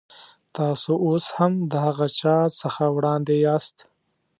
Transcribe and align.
تاسو 0.57 0.91
اوس 1.05 1.25
هم 1.37 1.53
د 1.71 1.73
هغه 1.85 2.07
چا 2.19 2.37
څخه 2.61 2.83
وړاندې 2.95 3.35
یاست. 3.45 3.77